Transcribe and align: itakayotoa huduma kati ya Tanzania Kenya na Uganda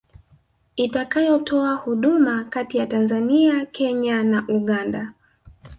itakayotoa 0.75 1.73
huduma 1.75 2.43
kati 2.43 2.77
ya 2.77 2.87
Tanzania 2.87 3.65
Kenya 3.65 4.23
na 4.23 4.45
Uganda 4.47 5.13